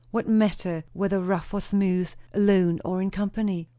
What 0.09 0.27
matter 0.27 0.83
whether 0.93 1.19
rough 1.19 1.53
or 1.53 1.61
smooth, 1.61 2.11
alone 2.33 2.79
or 2.83 3.03
in 3.03 3.11
company? 3.11 3.69